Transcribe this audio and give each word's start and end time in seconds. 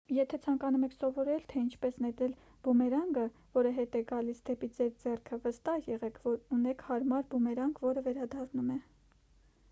եթե 0.17 0.37
ցանկանում 0.43 0.85
եք 0.85 0.93
սովորել 0.99 1.43
թե 1.49 1.57
ինչպես 1.63 1.97
նետել 2.05 2.31
բումերանգը 2.67 3.25
որը 3.57 3.73
հետ 3.75 3.97
է 3.99 4.01
գալիս 4.11 4.41
դեպի 4.49 4.69
ձեր 4.77 4.89
ձեռքը 5.03 5.39
վստահ 5.43 5.85
եղեք 5.91 6.17
որ 6.29 6.39
ունեք 6.57 6.81
հարմար 6.87 7.27
բումերանգ 7.35 7.83
որը 7.89 8.05
վերադառնում 8.09 8.73
է 8.77 8.79